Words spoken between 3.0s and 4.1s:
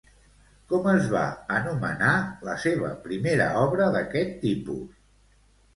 primera obra